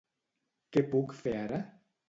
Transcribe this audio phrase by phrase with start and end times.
[0.77, 1.63] Què puc fer ara?